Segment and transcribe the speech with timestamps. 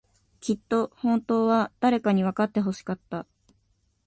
[0.39, 3.27] きっと、本当は、誰かにわかってほしかった。